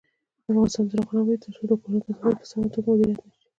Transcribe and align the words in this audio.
افغانستان 0.49 0.85
تر 0.89 0.97
هغو 1.01 1.11
نه 1.15 1.21
ابادیږي، 1.21 1.41
ترڅو 1.43 1.63
د 1.69 1.73
کورونو 1.81 2.03
کثافات 2.05 2.35
په 2.39 2.45
سمه 2.51 2.67
توګه 2.73 2.87
مدیریت 2.89 3.19
نشي. 3.25 3.39